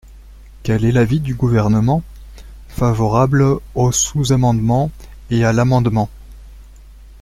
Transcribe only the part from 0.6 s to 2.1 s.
Quel est l’avis du Gouvernement?